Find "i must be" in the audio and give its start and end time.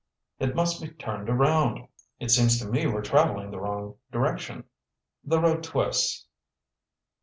0.39-0.87